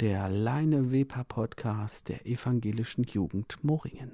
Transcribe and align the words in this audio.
der 0.00 0.30
Leine 0.30 0.92
Weber 0.92 1.24
Podcast 1.24 2.08
der 2.08 2.26
evangelischen 2.26 3.04
Jugend 3.04 3.62
Moringen. 3.62 4.10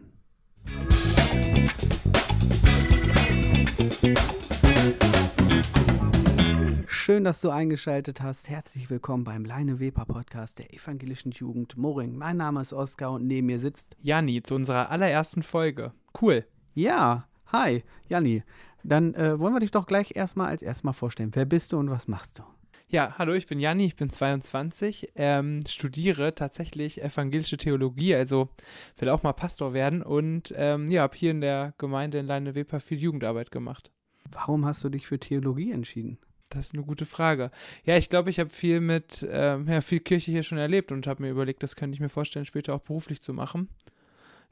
Schön, 6.86 7.22
dass 7.22 7.40
du 7.40 7.50
eingeschaltet 7.50 8.20
hast. 8.20 8.48
Herzlich 8.50 8.90
willkommen 8.90 9.22
beim 9.22 9.44
Leine 9.44 9.78
Weber 9.78 10.06
Podcast 10.06 10.58
der 10.58 10.74
evangelischen 10.74 11.30
Jugend 11.30 11.76
Moringen. 11.76 12.18
Mein 12.18 12.38
Name 12.38 12.62
ist 12.62 12.72
Oskar 12.72 13.12
und 13.12 13.28
neben 13.28 13.46
mir 13.46 13.60
sitzt 13.60 13.96
Janni 14.02 14.42
zu 14.42 14.56
unserer 14.56 14.90
allerersten 14.90 15.44
Folge. 15.44 15.92
Cool. 16.20 16.44
Ja, 16.74 17.28
hi, 17.52 17.84
Janni. 18.08 18.42
Dann 18.82 19.14
äh, 19.14 19.38
wollen 19.38 19.54
wir 19.54 19.60
dich 19.60 19.70
doch 19.70 19.86
gleich 19.86 20.16
erstmal 20.16 20.48
als 20.48 20.62
erstmal 20.62 20.94
vorstellen. 20.94 21.30
Wer 21.36 21.44
bist 21.44 21.72
du 21.72 21.78
und 21.78 21.90
was 21.90 22.08
machst 22.08 22.40
du? 22.40 22.55
Ja, 22.88 23.16
hallo, 23.18 23.32
ich 23.32 23.48
bin 23.48 23.58
Janni, 23.58 23.84
ich 23.84 23.96
bin 23.96 24.10
22, 24.10 25.10
ähm, 25.16 25.60
studiere 25.66 26.36
tatsächlich 26.36 27.02
evangelische 27.02 27.56
Theologie, 27.56 28.14
also 28.14 28.48
will 28.96 29.08
auch 29.08 29.24
mal 29.24 29.32
Pastor 29.32 29.74
werden 29.74 30.02
und 30.02 30.54
ähm, 30.56 30.88
ja, 30.92 31.02
habe 31.02 31.16
hier 31.16 31.32
in 31.32 31.40
der 31.40 31.74
Gemeinde 31.78 32.18
in 32.18 32.26
Leineweber 32.26 32.78
viel 32.78 33.00
Jugendarbeit 33.00 33.50
gemacht. 33.50 33.90
Warum 34.30 34.64
hast 34.64 34.84
du 34.84 34.88
dich 34.88 35.08
für 35.08 35.18
Theologie 35.18 35.72
entschieden? 35.72 36.18
Das 36.48 36.66
ist 36.66 36.74
eine 36.74 36.84
gute 36.84 37.06
Frage. 37.06 37.50
Ja, 37.84 37.96
ich 37.96 38.08
glaube, 38.08 38.30
ich 38.30 38.38
habe 38.38 38.50
viel 38.50 38.80
mit, 38.80 39.26
ähm, 39.28 39.66
ja, 39.66 39.80
viel 39.80 39.98
Kirche 39.98 40.30
hier 40.30 40.44
schon 40.44 40.58
erlebt 40.58 40.92
und 40.92 41.08
habe 41.08 41.24
mir 41.24 41.30
überlegt, 41.30 41.64
das 41.64 41.74
könnte 41.74 41.96
ich 41.96 42.00
mir 42.00 42.08
vorstellen, 42.08 42.44
später 42.44 42.72
auch 42.72 42.82
beruflich 42.82 43.20
zu 43.20 43.32
machen. 43.32 43.68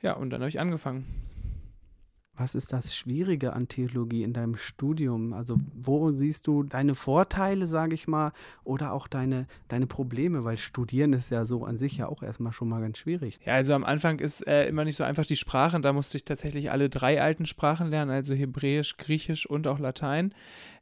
Ja, 0.02 0.14
und 0.14 0.30
dann 0.30 0.40
habe 0.40 0.48
ich 0.48 0.58
angefangen. 0.58 1.06
Was 2.36 2.54
ist 2.54 2.72
das 2.72 2.96
Schwierige 2.96 3.52
an 3.52 3.68
Theologie 3.68 4.24
in 4.24 4.32
deinem 4.32 4.56
Studium? 4.56 5.32
Also 5.32 5.56
wo 5.74 6.10
siehst 6.12 6.46
du 6.46 6.64
deine 6.64 6.94
Vorteile, 6.94 7.66
sage 7.66 7.94
ich 7.94 8.08
mal, 8.08 8.32
oder 8.64 8.92
auch 8.92 9.06
deine, 9.06 9.46
deine 9.68 9.86
Probleme? 9.86 10.44
Weil 10.44 10.56
Studieren 10.56 11.12
ist 11.12 11.30
ja 11.30 11.44
so 11.44 11.64
an 11.64 11.76
sich 11.76 11.96
ja 11.96 12.08
auch 12.08 12.22
erstmal 12.22 12.52
schon 12.52 12.68
mal 12.68 12.80
ganz 12.80 12.98
schwierig. 12.98 13.38
Ja, 13.44 13.54
also 13.54 13.74
am 13.74 13.84
Anfang 13.84 14.18
ist 14.18 14.46
äh, 14.46 14.66
immer 14.66 14.84
nicht 14.84 14.96
so 14.96 15.04
einfach 15.04 15.26
die 15.26 15.36
Sprachen. 15.36 15.82
Da 15.82 15.92
musste 15.92 16.16
ich 16.16 16.24
tatsächlich 16.24 16.72
alle 16.72 16.90
drei 16.90 17.22
alten 17.22 17.46
Sprachen 17.46 17.88
lernen, 17.88 18.10
also 18.10 18.34
Hebräisch, 18.34 18.96
Griechisch 18.96 19.46
und 19.46 19.66
auch 19.68 19.78
Latein. 19.78 20.34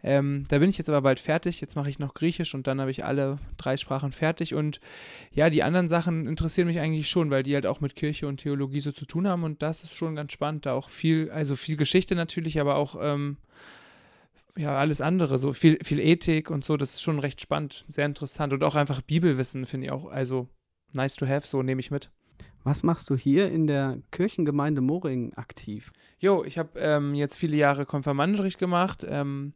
Ähm, 0.04 0.44
da 0.48 0.58
bin 0.58 0.68
ich 0.68 0.78
jetzt 0.78 0.88
aber 0.88 1.02
bald 1.02 1.20
fertig. 1.20 1.60
Jetzt 1.60 1.76
mache 1.76 1.88
ich 1.88 1.98
noch 1.98 2.14
Griechisch 2.14 2.54
und 2.54 2.66
dann 2.66 2.80
habe 2.80 2.90
ich 2.90 3.04
alle 3.04 3.38
drei 3.56 3.76
Sprachen 3.76 4.12
fertig. 4.12 4.54
Und 4.54 4.80
ja, 5.32 5.50
die 5.50 5.62
anderen 5.62 5.88
Sachen 5.88 6.26
interessieren 6.26 6.66
mich 6.66 6.80
eigentlich 6.80 7.08
schon, 7.08 7.30
weil 7.30 7.42
die 7.42 7.54
halt 7.54 7.66
auch 7.66 7.80
mit 7.80 7.96
Kirche 7.96 8.26
und 8.26 8.38
Theologie 8.38 8.80
so 8.80 8.92
zu 8.92 9.06
tun 9.06 9.28
haben. 9.28 9.44
Und 9.44 9.62
das 9.62 9.84
ist 9.84 9.94
schon 9.94 10.16
ganz 10.16 10.32
spannend. 10.32 10.66
Da 10.66 10.74
auch 10.74 10.88
viel, 10.88 11.30
also 11.30 11.56
viel 11.56 11.76
Geschichte 11.76 12.14
natürlich, 12.14 12.60
aber 12.60 12.76
auch 12.76 12.96
ähm, 13.00 13.36
ja, 14.56 14.76
alles 14.76 15.00
andere, 15.00 15.38
so 15.38 15.52
viel, 15.52 15.78
viel 15.82 15.98
Ethik 15.98 16.50
und 16.50 16.64
so, 16.64 16.76
das 16.76 16.94
ist 16.94 17.02
schon 17.02 17.18
recht 17.18 17.40
spannend, 17.40 17.84
sehr 17.88 18.06
interessant. 18.06 18.52
Und 18.52 18.62
auch 18.64 18.74
einfach 18.74 19.00
Bibelwissen 19.00 19.66
finde 19.66 19.86
ich 19.86 19.92
auch, 19.92 20.10
also 20.10 20.48
nice 20.92 21.16
to 21.16 21.26
have, 21.26 21.46
so 21.46 21.62
nehme 21.62 21.80
ich 21.80 21.90
mit. 21.90 22.10
Was 22.64 22.82
machst 22.84 23.10
du 23.10 23.16
hier 23.16 23.50
in 23.50 23.66
der 23.66 23.98
Kirchengemeinde 24.10 24.80
Moring 24.80 25.32
aktiv? 25.34 25.92
Jo, 26.18 26.44
ich 26.44 26.58
habe 26.58 26.78
ähm, 26.78 27.14
jetzt 27.14 27.36
viele 27.36 27.56
Jahre 27.56 27.86
Konfirmandenunterricht 27.86 28.58
gemacht, 28.58 29.04
ähm, 29.08 29.54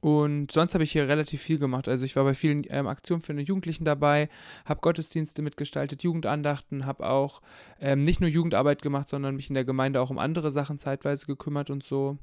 und 0.00 0.50
sonst 0.52 0.74
habe 0.74 0.84
ich 0.84 0.92
hier 0.92 1.06
relativ 1.06 1.42
viel 1.42 1.58
gemacht. 1.58 1.86
Also 1.86 2.04
ich 2.04 2.16
war 2.16 2.24
bei 2.24 2.34
vielen 2.34 2.64
ähm, 2.70 2.86
Aktionen 2.86 3.20
für 3.20 3.34
die 3.34 3.42
Jugendlichen 3.42 3.84
dabei, 3.84 4.28
habe 4.64 4.80
Gottesdienste 4.80 5.42
mitgestaltet, 5.42 6.02
Jugendandachten, 6.02 6.86
habe 6.86 7.08
auch 7.08 7.42
ähm, 7.80 8.00
nicht 8.00 8.20
nur 8.20 8.30
Jugendarbeit 8.30 8.82
gemacht, 8.82 9.08
sondern 9.08 9.36
mich 9.36 9.48
in 9.48 9.54
der 9.54 9.64
Gemeinde 9.64 10.00
auch 10.00 10.10
um 10.10 10.18
andere 10.18 10.50
Sachen 10.50 10.78
zeitweise 10.78 11.26
gekümmert 11.26 11.70
und 11.70 11.84
so. 11.84 12.18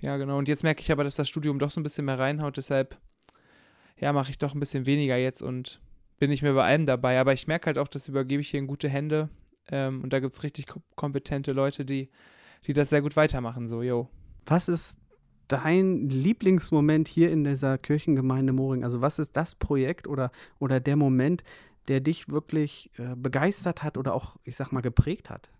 Ja, 0.00 0.16
genau. 0.18 0.38
Und 0.38 0.48
jetzt 0.48 0.62
merke 0.62 0.82
ich 0.82 0.92
aber, 0.92 1.04
dass 1.04 1.16
das 1.16 1.28
Studium 1.28 1.58
doch 1.58 1.70
so 1.70 1.80
ein 1.80 1.82
bisschen 1.82 2.04
mehr 2.04 2.18
reinhaut. 2.18 2.56
Deshalb, 2.56 2.98
ja, 3.98 4.12
mache 4.12 4.30
ich 4.30 4.38
doch 4.38 4.54
ein 4.54 4.60
bisschen 4.60 4.86
weniger 4.86 5.16
jetzt 5.16 5.42
und 5.42 5.80
bin 6.18 6.30
nicht 6.30 6.42
mehr 6.42 6.54
bei 6.54 6.64
allem 6.64 6.86
dabei. 6.86 7.18
Aber 7.18 7.32
ich 7.32 7.46
merke 7.46 7.66
halt 7.66 7.78
auch, 7.78 7.88
das 7.88 8.08
übergebe 8.08 8.40
ich 8.40 8.50
hier 8.50 8.60
in 8.60 8.66
gute 8.66 8.88
Hände. 8.88 9.30
Ähm, 9.68 10.02
und 10.02 10.12
da 10.12 10.20
gibt 10.20 10.34
es 10.34 10.42
richtig 10.42 10.66
kompetente 10.96 11.52
Leute, 11.52 11.84
die, 11.84 12.10
die 12.66 12.72
das 12.72 12.90
sehr 12.90 13.02
gut 13.02 13.16
weitermachen. 13.16 13.68
So, 13.68 13.82
yo. 13.82 14.08
Was 14.46 14.68
ist 14.68 14.99
dein 15.52 16.08
Lieblingsmoment 16.08 17.08
hier 17.08 17.30
in 17.30 17.44
dieser 17.44 17.78
Kirchengemeinde 17.78 18.52
Moring? 18.52 18.84
Also 18.84 19.00
was 19.02 19.18
ist 19.18 19.36
das 19.36 19.54
Projekt 19.54 20.06
oder, 20.06 20.30
oder 20.58 20.80
der 20.80 20.96
Moment, 20.96 21.42
der 21.88 22.00
dich 22.00 22.28
wirklich 22.28 22.90
äh, 22.98 23.16
begeistert 23.16 23.82
hat 23.82 23.98
oder 23.98 24.14
auch, 24.14 24.36
ich 24.44 24.56
sag 24.56 24.72
mal, 24.72 24.80
geprägt 24.80 25.30
hat? 25.30 25.50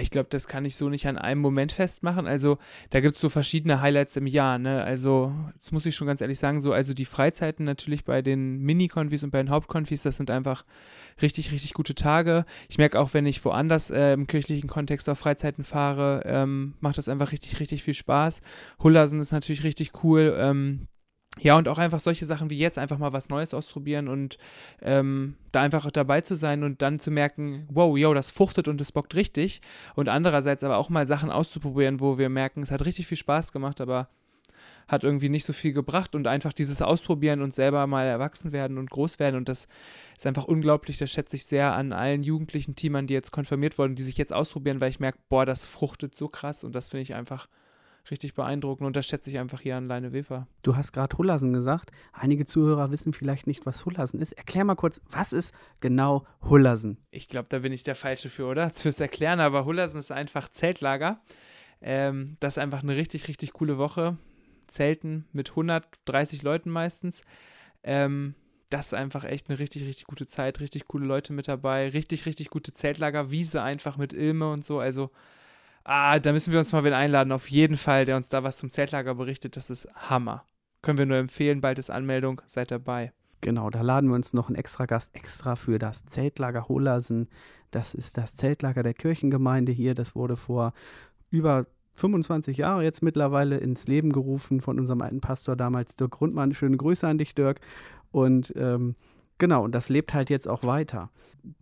Ich 0.00 0.10
glaube, 0.10 0.28
das 0.30 0.48
kann 0.48 0.64
ich 0.64 0.76
so 0.76 0.88
nicht 0.88 1.06
an 1.06 1.16
einem 1.16 1.40
Moment 1.40 1.72
festmachen. 1.72 2.26
Also 2.26 2.58
da 2.90 3.00
gibt 3.00 3.14
es 3.14 3.20
so 3.20 3.28
verschiedene 3.28 3.80
Highlights 3.80 4.16
im 4.16 4.26
Jahr. 4.26 4.58
Ne? 4.58 4.82
Also 4.82 5.32
das 5.58 5.72
muss 5.72 5.86
ich 5.86 5.94
schon 5.94 6.06
ganz 6.06 6.20
ehrlich 6.20 6.38
sagen. 6.38 6.60
So, 6.60 6.72
also 6.72 6.92
die 6.92 7.04
Freizeiten 7.04 7.64
natürlich 7.64 8.04
bei 8.04 8.20
den 8.20 8.58
Mini-Konfis 8.58 9.22
und 9.22 9.30
bei 9.30 9.38
den 9.38 9.50
Hauptkonfis, 9.50 10.02
das 10.02 10.16
sind 10.16 10.30
einfach 10.30 10.64
richtig, 11.22 11.52
richtig 11.52 11.72
gute 11.74 11.94
Tage. 11.94 12.44
Ich 12.68 12.78
merke 12.78 12.98
auch, 12.98 13.14
wenn 13.14 13.26
ich 13.26 13.44
woanders 13.44 13.90
äh, 13.90 14.12
im 14.12 14.26
kirchlichen 14.26 14.68
Kontext 14.68 15.08
auf 15.08 15.18
Freizeiten 15.18 15.64
fahre, 15.64 16.22
ähm, 16.26 16.74
macht 16.80 16.98
das 16.98 17.08
einfach 17.08 17.32
richtig, 17.32 17.60
richtig 17.60 17.82
viel 17.82 17.94
Spaß. 17.94 18.42
Hullersen 18.82 19.20
ist 19.20 19.32
natürlich 19.32 19.62
richtig 19.62 19.92
cool. 20.02 20.36
Ähm, 20.38 20.88
ja, 21.38 21.56
und 21.56 21.68
auch 21.68 21.78
einfach 21.78 22.00
solche 22.00 22.24
Sachen 22.24 22.48
wie 22.48 22.58
jetzt 22.58 22.78
einfach 22.78 22.96
mal 22.96 23.12
was 23.12 23.28
Neues 23.28 23.52
ausprobieren 23.52 24.08
und 24.08 24.38
ähm, 24.80 25.36
da 25.52 25.60
einfach 25.60 25.90
dabei 25.90 26.22
zu 26.22 26.34
sein 26.34 26.64
und 26.64 26.80
dann 26.80 26.98
zu 26.98 27.10
merken, 27.10 27.68
wow, 27.70 27.96
yo, 27.96 28.14
das 28.14 28.30
fruchtet 28.30 28.68
und 28.68 28.80
es 28.80 28.90
bockt 28.90 29.14
richtig. 29.14 29.60
Und 29.94 30.08
andererseits 30.08 30.64
aber 30.64 30.78
auch 30.78 30.88
mal 30.88 31.06
Sachen 31.06 31.30
auszuprobieren, 31.30 32.00
wo 32.00 32.16
wir 32.16 32.30
merken, 32.30 32.62
es 32.62 32.70
hat 32.70 32.86
richtig 32.86 33.06
viel 33.06 33.18
Spaß 33.18 33.52
gemacht, 33.52 33.82
aber 33.82 34.08
hat 34.88 35.04
irgendwie 35.04 35.28
nicht 35.28 35.44
so 35.44 35.52
viel 35.52 35.74
gebracht. 35.74 36.14
Und 36.14 36.26
einfach 36.26 36.54
dieses 36.54 36.80
Ausprobieren 36.80 37.42
und 37.42 37.52
selber 37.52 37.86
mal 37.86 38.06
erwachsen 38.06 38.52
werden 38.52 38.78
und 38.78 38.90
groß 38.90 39.18
werden. 39.18 39.36
Und 39.36 39.50
das 39.50 39.68
ist 40.16 40.26
einfach 40.26 40.44
unglaublich, 40.44 40.96
das 40.96 41.10
schätze 41.10 41.36
ich 41.36 41.44
sehr 41.44 41.74
an 41.74 41.92
allen 41.92 42.22
jugendlichen 42.22 42.76
Teamern, 42.76 43.06
die 43.06 43.14
jetzt 43.14 43.30
konfirmiert 43.30 43.76
wurden, 43.76 43.94
die 43.94 44.04
sich 44.04 44.16
jetzt 44.16 44.32
ausprobieren, 44.32 44.80
weil 44.80 44.88
ich 44.88 45.00
merke, 45.00 45.18
boah, 45.28 45.44
das 45.44 45.66
fruchtet 45.66 46.16
so 46.16 46.28
krass. 46.28 46.64
Und 46.64 46.74
das 46.74 46.88
finde 46.88 47.02
ich 47.02 47.14
einfach 47.14 47.46
richtig 48.10 48.34
beeindruckend 48.34 48.86
und 48.86 48.96
das 48.96 49.06
schätze 49.06 49.30
ich 49.30 49.38
einfach 49.38 49.60
hier 49.60 49.76
an 49.76 49.88
Leine 49.88 50.12
Weber. 50.12 50.46
Du 50.62 50.76
hast 50.76 50.92
gerade 50.92 51.16
Hullersen 51.16 51.52
gesagt. 51.52 51.90
Einige 52.12 52.44
Zuhörer 52.44 52.90
wissen 52.90 53.12
vielleicht 53.12 53.46
nicht, 53.46 53.66
was 53.66 53.84
Hullersen 53.84 54.20
ist. 54.20 54.32
Erklär 54.32 54.64
mal 54.64 54.74
kurz, 54.74 55.00
was 55.10 55.32
ist 55.32 55.54
genau 55.80 56.26
Hullersen? 56.42 56.98
Ich 57.10 57.28
glaube, 57.28 57.48
da 57.48 57.60
bin 57.60 57.72
ich 57.72 57.82
der 57.82 57.96
Falsche 57.96 58.30
für, 58.30 58.46
oder? 58.46 58.70
Fürs 58.74 59.00
Erklären, 59.00 59.40
aber 59.40 59.64
Hullersen 59.64 59.98
ist 59.98 60.12
einfach 60.12 60.48
Zeltlager. 60.50 61.18
Ähm, 61.80 62.36
das 62.40 62.56
ist 62.56 62.62
einfach 62.62 62.82
eine 62.82 62.96
richtig, 62.96 63.28
richtig 63.28 63.52
coole 63.52 63.78
Woche. 63.78 64.16
Zelten 64.66 65.26
mit 65.32 65.50
130 65.50 66.42
Leuten 66.42 66.70
meistens. 66.70 67.22
Ähm, 67.82 68.34
das 68.70 68.86
ist 68.86 68.94
einfach 68.94 69.24
echt 69.24 69.48
eine 69.48 69.58
richtig, 69.58 69.84
richtig 69.84 70.06
gute 70.06 70.26
Zeit. 70.26 70.60
Richtig 70.60 70.88
coole 70.88 71.06
Leute 71.06 71.32
mit 71.32 71.46
dabei. 71.46 71.88
Richtig, 71.88 72.26
richtig 72.26 72.50
gute 72.50 72.72
Zeltlager. 72.72 73.30
Wiese 73.30 73.62
einfach 73.62 73.96
mit 73.96 74.12
Ilme 74.12 74.50
und 74.50 74.64
so. 74.64 74.80
Also 74.80 75.10
Ah, 75.88 76.18
da 76.18 76.32
müssen 76.32 76.52
wir 76.52 76.58
uns 76.58 76.72
mal 76.72 76.82
wen 76.82 76.92
einladen, 76.92 77.30
auf 77.30 77.48
jeden 77.48 77.76
Fall, 77.76 78.06
der 78.06 78.16
uns 78.16 78.28
da 78.28 78.42
was 78.42 78.56
zum 78.56 78.70
Zeltlager 78.70 79.14
berichtet. 79.14 79.56
Das 79.56 79.70
ist 79.70 79.86
Hammer. 79.94 80.44
Können 80.82 80.98
wir 80.98 81.06
nur 81.06 81.16
empfehlen, 81.16 81.60
bald 81.60 81.78
ist 81.78 81.90
Anmeldung, 81.90 82.42
seid 82.48 82.72
dabei. 82.72 83.12
Genau, 83.40 83.70
da 83.70 83.82
laden 83.82 84.10
wir 84.10 84.16
uns 84.16 84.32
noch 84.32 84.48
einen 84.48 84.56
extra 84.56 84.86
Gast 84.86 85.14
extra 85.14 85.54
für 85.54 85.78
das 85.78 86.04
Zeltlager 86.06 86.66
Holersen. 86.66 87.28
Das 87.70 87.94
ist 87.94 88.18
das 88.18 88.34
Zeltlager 88.34 88.82
der 88.82 88.94
Kirchengemeinde 88.94 89.70
hier. 89.70 89.94
Das 89.94 90.16
wurde 90.16 90.36
vor 90.36 90.72
über 91.30 91.66
25 91.94 92.56
Jahren 92.56 92.82
jetzt 92.82 93.04
mittlerweile 93.04 93.58
ins 93.58 93.86
Leben 93.86 94.10
gerufen 94.12 94.60
von 94.60 94.80
unserem 94.80 95.02
alten 95.02 95.20
Pastor 95.20 95.54
damals, 95.54 95.94
Dirk 95.94 96.10
Grundmann. 96.10 96.52
Schöne 96.52 96.78
Grüße 96.78 97.06
an 97.06 97.18
dich, 97.18 97.36
Dirk. 97.36 97.60
Und 98.10 98.52
ähm, 98.56 98.96
Genau, 99.38 99.64
und 99.64 99.74
das 99.74 99.90
lebt 99.90 100.14
halt 100.14 100.30
jetzt 100.30 100.48
auch 100.48 100.64
weiter. 100.64 101.10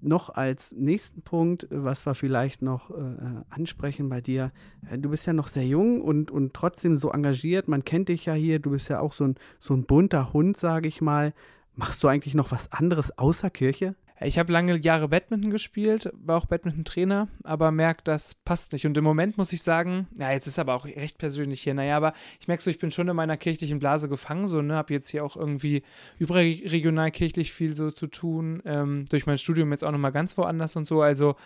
Noch 0.01 0.31
als 0.31 0.73
nächsten 0.73 1.23
Punkt, 1.23 1.67
was 1.71 2.07
wir 2.07 2.15
vielleicht 2.15 2.63
noch 2.63 2.91
äh, 2.91 3.17
ansprechen 3.51 4.09
bei 4.09 4.21
dir, 4.21 4.53
äh, 4.89 4.97
du 4.97 5.11
bist 5.11 5.27
ja 5.27 5.33
noch 5.33 5.49
sehr 5.49 5.67
jung 5.67 6.01
und, 6.01 6.31
und 6.31 6.55
trotzdem 6.55 6.97
so 6.97 7.11
engagiert. 7.11 7.67
Man 7.67 7.85
kennt 7.85 8.09
dich 8.11 8.27
ja 8.27 8.35
hier, 8.35 8.61
du 8.61 8.71
bist 8.71 8.89
ja 8.89 9.01
auch 9.01 9.13
so 9.13 9.25
ein, 9.25 9.35
so 9.59 9.75
ein 9.75 9.87
bunter 9.87 10.33
Hund, 10.33 10.57
sage 10.57 10.87
ich 10.87 11.01
mal. 11.01 11.35
Machst 11.75 12.03
du 12.05 12.09
eigentlich 12.09 12.35
noch 12.35 12.53
was 12.53 12.71
anderes 12.73 13.19
außer 13.19 13.51
Kirche? 13.51 13.97
Ich 14.25 14.39
habe 14.39 14.53
lange 14.53 14.79
Jahre 14.79 15.09
Badminton 15.09 15.51
gespielt, 15.51 16.11
war 16.15 16.39
auch 16.39 16.47
Badminton-Trainer, 16.47 17.29
aber 17.43 17.71
merke, 17.71 18.01
das 18.05 18.35
passt 18.35 18.73
nicht. 18.73 18.87
Und 18.87 18.97
im 18.97 19.05
Moment 19.05 19.37
muss 19.37 19.53
ich 19.53 19.63
sagen, 19.63 20.09
ja, 20.19 20.33
jetzt 20.33 20.47
ist 20.47 20.59
aber 20.59 20.75
auch 20.75 20.87
recht 20.87 21.19
persönlich 21.19 21.61
hier, 21.61 21.75
naja, 21.75 21.97
aber 21.97 22.15
ich 22.41 22.49
merke 22.49 22.63
so, 22.63 22.71
ich 22.71 22.79
bin 22.79 22.91
schon 22.91 23.07
in 23.07 23.17
meiner 23.17 23.37
kirchlichen 23.37 23.79
Blase 23.79 24.09
gefangen, 24.09 24.47
so, 24.47 24.63
ne, 24.63 24.77
habe 24.77 24.95
jetzt 24.95 25.11
hier 25.11 25.27
auch 25.27 25.37
irgendwie 25.37 25.83
überregional 26.19 27.11
kirchlich 27.11 27.53
viel 27.53 27.77
so 27.77 27.91
zu 27.91 28.07
tun, 28.07 28.63
ähm, 28.65 29.05
durch 29.11 29.27
mein 29.27 29.37
Studium 29.37 29.73
jetzt 29.73 29.85
auch 29.85 29.93
nochmal 29.93 30.13
ganz 30.13 30.39
woanders 30.39 30.75
und 30.77 30.87
so. 30.87 31.03
Also 31.03 31.37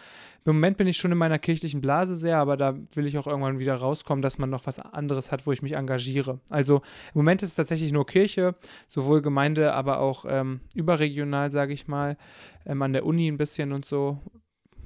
im 0.44 0.54
Moment 0.54 0.78
bin 0.78 0.86
ich 0.86 0.96
schon 0.96 1.12
in 1.12 1.18
meiner 1.18 1.38
kirchlichen 1.38 1.80
Blase 1.80 2.16
sehr, 2.16 2.38
aber 2.38 2.56
da 2.56 2.74
will 2.94 3.06
ich 3.06 3.18
auch 3.18 3.26
irgendwann 3.26 3.58
wieder 3.58 3.74
rauskommen, 3.74 4.22
dass 4.22 4.38
man 4.38 4.50
noch 4.50 4.66
was 4.66 4.78
anderes 4.78 5.32
hat, 5.32 5.46
wo 5.46 5.52
ich 5.52 5.62
mich 5.62 5.74
engagiere. 5.74 6.38
Also 6.48 6.76
im 6.76 7.18
Moment 7.18 7.42
ist 7.42 7.50
es 7.50 7.54
tatsächlich 7.56 7.92
nur 7.92 8.06
Kirche, 8.06 8.54
sowohl 8.86 9.20
Gemeinde, 9.20 9.74
aber 9.74 9.98
auch 9.98 10.24
ähm, 10.28 10.60
überregional, 10.74 11.50
sage 11.50 11.72
ich 11.72 11.88
mal 11.88 12.16
ähm, 12.68 12.82
an 12.82 12.92
der 12.92 13.04
Uni 13.04 13.26
ein 13.28 13.38
bisschen 13.38 13.72
und 13.72 13.84
so. 13.84 14.18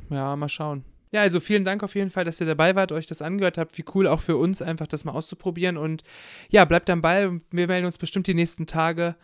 Ja, 0.08 0.34
mal 0.36 0.48
schauen. 0.48 0.84
Ja, 1.10 1.20
also 1.20 1.40
vielen 1.40 1.64
Dank 1.64 1.82
auf 1.82 1.94
jeden 1.94 2.08
Fall, 2.08 2.24
dass 2.24 2.40
ihr 2.40 2.46
dabei 2.46 2.74
wart, 2.74 2.90
euch 2.90 3.06
das 3.06 3.20
angehört 3.20 3.58
habt. 3.58 3.76
Wie 3.76 3.84
cool 3.94 4.06
auch 4.06 4.20
für 4.20 4.38
uns, 4.38 4.62
einfach 4.62 4.86
das 4.86 5.04
mal 5.04 5.12
auszuprobieren. 5.12 5.76
Und 5.76 6.02
ja, 6.48 6.64
bleibt 6.64 6.88
am 6.88 7.02
Ball. 7.02 7.42
Wir 7.50 7.66
melden 7.66 7.84
uns 7.84 7.98
bestimmt 7.98 8.26
die 8.26 8.34
nächsten 8.34 8.66
Tage 8.66 9.14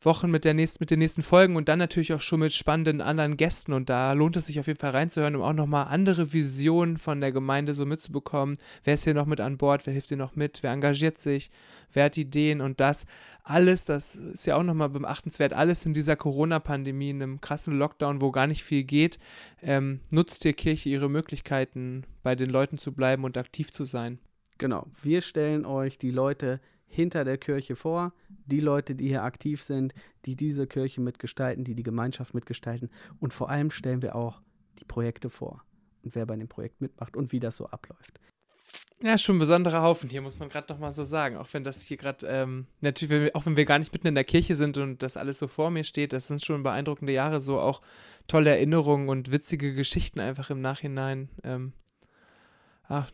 Wochen 0.00 0.30
mit, 0.30 0.44
der 0.44 0.54
nächsten, 0.54 0.78
mit 0.80 0.90
den 0.90 1.00
nächsten 1.00 1.22
Folgen 1.22 1.56
und 1.56 1.68
dann 1.68 1.80
natürlich 1.80 2.12
auch 2.12 2.20
schon 2.20 2.40
mit 2.40 2.52
spannenden 2.52 3.00
anderen 3.00 3.36
Gästen. 3.36 3.72
Und 3.72 3.90
da 3.90 4.12
lohnt 4.12 4.36
es 4.36 4.46
sich 4.46 4.60
auf 4.60 4.68
jeden 4.68 4.78
Fall 4.78 4.92
reinzuhören, 4.92 5.34
um 5.34 5.42
auch 5.42 5.52
nochmal 5.52 5.86
andere 5.88 6.32
Visionen 6.32 6.98
von 6.98 7.20
der 7.20 7.32
Gemeinde 7.32 7.74
so 7.74 7.84
mitzubekommen. 7.84 8.58
Wer 8.84 8.94
ist 8.94 9.04
hier 9.04 9.14
noch 9.14 9.26
mit 9.26 9.40
an 9.40 9.58
Bord? 9.58 9.86
Wer 9.86 9.92
hilft 9.92 10.08
hier 10.08 10.16
noch 10.16 10.36
mit? 10.36 10.62
Wer 10.62 10.70
engagiert 10.70 11.18
sich? 11.18 11.50
Wer 11.92 12.04
hat 12.04 12.16
Ideen? 12.16 12.60
Und 12.60 12.78
das 12.78 13.06
alles, 13.42 13.86
das 13.86 14.14
ist 14.14 14.46
ja 14.46 14.56
auch 14.56 14.62
nochmal 14.62 14.90
beachtenswert, 14.90 15.52
alles 15.52 15.84
in 15.86 15.94
dieser 15.94 16.16
Corona-Pandemie, 16.16 17.10
in 17.10 17.22
einem 17.22 17.40
krassen 17.40 17.76
Lockdown, 17.78 18.20
wo 18.20 18.30
gar 18.30 18.46
nicht 18.46 18.62
viel 18.62 18.84
geht, 18.84 19.18
ähm, 19.62 20.00
nutzt 20.10 20.44
die 20.44 20.52
Kirche 20.52 20.90
ihre 20.90 21.08
Möglichkeiten, 21.08 22.04
bei 22.22 22.34
den 22.34 22.50
Leuten 22.50 22.78
zu 22.78 22.92
bleiben 22.92 23.24
und 23.24 23.38
aktiv 23.38 23.72
zu 23.72 23.84
sein. 23.84 24.18
Genau, 24.58 24.86
wir 25.02 25.22
stellen 25.22 25.64
euch 25.64 25.98
die 25.98 26.10
Leute 26.10 26.60
hinter 26.88 27.24
der 27.24 27.38
Kirche 27.38 27.76
vor, 27.76 28.12
die 28.46 28.60
Leute, 28.60 28.94
die 28.94 29.08
hier 29.08 29.22
aktiv 29.22 29.62
sind, 29.62 29.94
die 30.24 30.36
diese 30.36 30.66
Kirche 30.66 31.00
mitgestalten, 31.00 31.64
die 31.64 31.74
die 31.74 31.82
Gemeinschaft 31.82 32.34
mitgestalten. 32.34 32.90
Und 33.20 33.32
vor 33.32 33.50
allem 33.50 33.70
stellen 33.70 34.02
wir 34.02 34.16
auch 34.16 34.40
die 34.78 34.84
Projekte 34.84 35.30
vor 35.30 35.62
und 36.02 36.14
wer 36.14 36.26
bei 36.26 36.36
dem 36.36 36.48
Projekt 36.48 36.80
mitmacht 36.80 37.16
und 37.16 37.32
wie 37.32 37.40
das 37.40 37.56
so 37.56 37.66
abläuft. 37.66 38.20
Ja, 39.00 39.16
schon 39.16 39.36
ein 39.36 39.38
besonderer 39.38 39.82
Haufen 39.82 40.10
hier, 40.10 40.20
muss 40.22 40.40
man 40.40 40.48
gerade 40.48 40.72
nochmal 40.72 40.92
so 40.92 41.04
sagen. 41.04 41.36
Auch 41.36 41.46
wenn 41.52 41.62
das 41.62 41.82
hier 41.82 41.96
gerade, 41.96 42.26
ähm, 42.26 42.66
natürlich, 42.80 43.32
auch 43.34 43.46
wenn 43.46 43.56
wir 43.56 43.64
gar 43.64 43.78
nicht 43.78 43.92
mitten 43.92 44.08
in 44.08 44.16
der 44.16 44.24
Kirche 44.24 44.56
sind 44.56 44.76
und 44.76 45.02
das 45.04 45.16
alles 45.16 45.38
so 45.38 45.46
vor 45.46 45.70
mir 45.70 45.84
steht, 45.84 46.12
das 46.12 46.26
sind 46.26 46.44
schon 46.44 46.64
beeindruckende 46.64 47.12
Jahre, 47.12 47.40
so 47.40 47.60
auch 47.60 47.80
tolle 48.26 48.50
Erinnerungen 48.50 49.08
und 49.08 49.30
witzige 49.30 49.72
Geschichten 49.72 50.18
einfach 50.18 50.50
im 50.50 50.60
Nachhinein. 50.60 51.28
Ähm, 51.44 51.74
ach, 52.88 53.08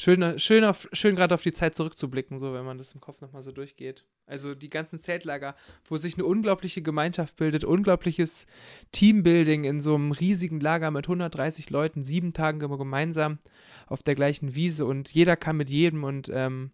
schön, 0.00 0.38
schön, 0.38 0.74
schön 0.92 1.14
gerade 1.14 1.34
auf 1.34 1.42
die 1.42 1.52
Zeit 1.52 1.74
zurückzublicken, 1.74 2.38
so 2.38 2.54
wenn 2.54 2.64
man 2.64 2.78
das 2.78 2.92
im 2.92 3.00
Kopf 3.00 3.20
nochmal 3.20 3.42
so 3.42 3.52
durchgeht. 3.52 4.04
Also 4.26 4.54
die 4.54 4.70
ganzen 4.70 4.98
Zeltlager, 4.98 5.54
wo 5.88 5.96
sich 5.96 6.14
eine 6.14 6.24
unglaubliche 6.24 6.82
Gemeinschaft 6.82 7.36
bildet, 7.36 7.64
unglaubliches 7.64 8.46
Teambuilding 8.92 9.64
in 9.64 9.82
so 9.82 9.94
einem 9.94 10.12
riesigen 10.12 10.60
Lager 10.60 10.90
mit 10.90 11.04
130 11.04 11.70
Leuten, 11.70 12.04
sieben 12.04 12.32
Tagen 12.32 12.60
gemeinsam 12.60 13.38
auf 13.86 14.02
der 14.02 14.14
gleichen 14.14 14.54
Wiese 14.54 14.86
und 14.86 15.12
jeder 15.12 15.36
kann 15.36 15.56
mit 15.56 15.68
jedem 15.68 16.04
und 16.04 16.30
ähm, 16.32 16.70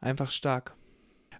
einfach 0.00 0.30
stark. 0.30 0.74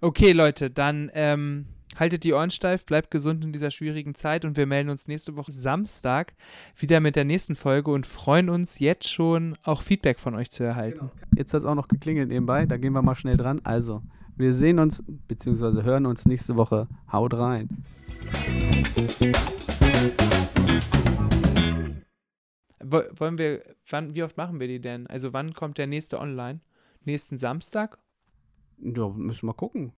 Okay, 0.00 0.32
Leute, 0.32 0.70
dann 0.70 1.10
ähm, 1.14 1.66
haltet 1.96 2.24
die 2.24 2.32
Ohren 2.32 2.50
steif, 2.50 2.86
bleibt 2.86 3.10
gesund 3.10 3.44
in 3.44 3.52
dieser 3.52 3.70
schwierigen 3.70 4.14
Zeit 4.14 4.44
und 4.44 4.56
wir 4.56 4.66
melden 4.66 4.90
uns 4.90 5.08
nächste 5.08 5.36
Woche 5.36 5.52
Samstag 5.52 6.34
wieder 6.76 7.00
mit 7.00 7.16
der 7.16 7.24
nächsten 7.24 7.56
Folge 7.56 7.90
und 7.90 8.06
freuen 8.06 8.48
uns 8.48 8.78
jetzt 8.78 9.08
schon 9.08 9.56
auch 9.64 9.82
Feedback 9.82 10.20
von 10.20 10.34
euch 10.34 10.50
zu 10.50 10.62
erhalten. 10.62 10.98
Genau. 10.98 11.12
Jetzt 11.36 11.54
hat 11.54 11.62
es 11.62 11.66
auch 11.66 11.74
noch 11.74 11.88
geklingelt 11.88 12.28
nebenbei, 12.28 12.66
da 12.66 12.76
gehen 12.76 12.92
wir 12.92 13.02
mal 13.02 13.14
schnell 13.14 13.36
dran. 13.36 13.60
Also, 13.64 14.02
wir 14.36 14.52
sehen 14.52 14.78
uns 14.78 15.02
bzw. 15.06 15.82
hören 15.82 16.06
uns 16.06 16.26
nächste 16.26 16.56
Woche. 16.56 16.88
Haut 17.10 17.34
rein. 17.34 17.68
Wollen 22.84 23.38
wir, 23.38 23.62
wann, 23.88 24.14
wie 24.14 24.22
oft 24.22 24.36
machen 24.36 24.60
wir 24.60 24.68
die 24.68 24.80
denn? 24.80 25.06
Also 25.06 25.32
wann 25.32 25.54
kommt 25.54 25.78
der 25.78 25.86
nächste 25.86 26.20
online? 26.20 26.60
Nächsten 27.04 27.36
Samstag? 27.36 27.98
Ja, 28.78 29.08
müssen 29.08 29.46
wir 29.46 29.54
gucken. 29.54 29.92